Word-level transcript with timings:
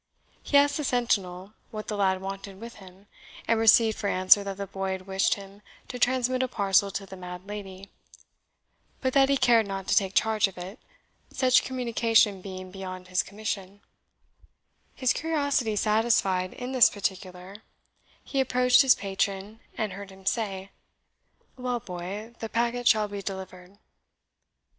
He 0.41 0.57
asked 0.57 0.77
the 0.77 0.83
sentinel 0.83 1.53
what 1.69 1.87
the 1.87 1.95
lad 1.95 2.21
wanted 2.21 2.59
with 2.59 2.77
him, 2.77 3.05
and 3.47 3.59
received 3.59 3.99
for 3.99 4.07
answer 4.07 4.43
that 4.43 4.57
the 4.57 4.65
boy 4.65 4.93
had 4.93 5.05
wished 5.05 5.35
him 5.35 5.61
to 5.89 5.99
transmit 5.99 6.41
a 6.41 6.47
parcel 6.47 6.89
to 6.89 7.05
the 7.05 7.15
mad 7.15 7.45
lady; 7.45 7.91
but 8.99 9.13
that 9.13 9.29
he 9.29 9.37
cared 9.37 9.67
not 9.67 9.87
to 9.89 9.95
take 9.95 10.15
charge 10.15 10.47
of 10.47 10.57
it, 10.57 10.79
such 11.31 11.63
communication 11.63 12.41
being 12.41 12.71
beyond 12.71 13.09
his 13.09 13.21
commission, 13.21 13.79
His 14.95 15.13
curiosity 15.13 15.75
satisfied 15.75 16.53
in 16.53 16.71
that 16.71 16.89
particular, 16.91 17.57
he 18.23 18.39
approached 18.39 18.81
his 18.81 18.95
patron, 18.95 19.59
and 19.77 19.93
heard 19.93 20.09
him 20.09 20.25
say, 20.25 20.71
"Well, 21.57 21.79
boy, 21.79 22.33
the 22.39 22.49
packet 22.49 22.87
shall 22.87 23.07
be 23.07 23.21
delivered." 23.21 23.77